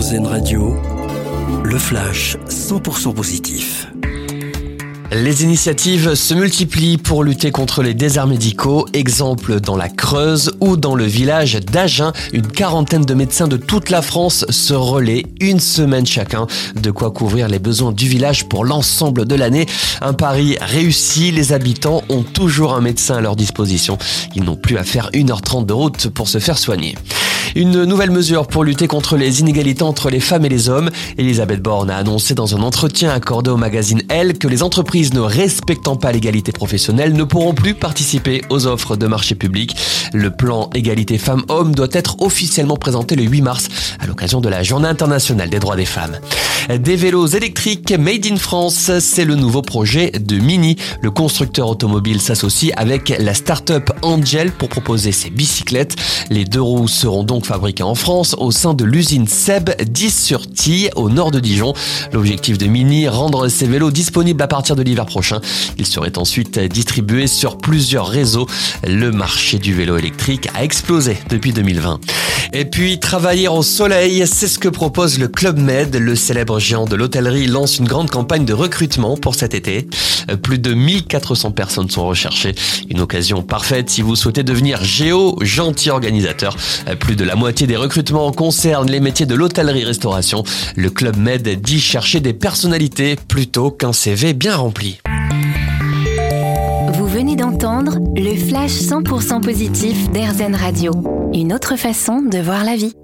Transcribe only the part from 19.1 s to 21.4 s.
de l'année. Un pari réussi,